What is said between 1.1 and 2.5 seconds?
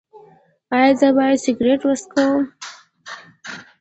باید سګرټ وڅکوم؟